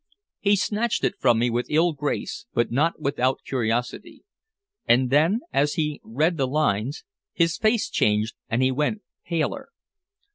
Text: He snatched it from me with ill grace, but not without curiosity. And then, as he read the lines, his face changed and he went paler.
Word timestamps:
He 0.39 0.55
snatched 0.55 1.03
it 1.03 1.13
from 1.19 1.37
me 1.37 1.51
with 1.51 1.69
ill 1.69 1.93
grace, 1.93 2.47
but 2.55 2.71
not 2.71 2.99
without 2.99 3.41
curiosity. 3.45 4.23
And 4.87 5.11
then, 5.11 5.41
as 5.53 5.75
he 5.75 6.01
read 6.03 6.37
the 6.37 6.47
lines, 6.47 7.03
his 7.33 7.55
face 7.59 7.87
changed 7.87 8.33
and 8.49 8.63
he 8.63 8.71
went 8.71 9.03
paler. 9.27 9.69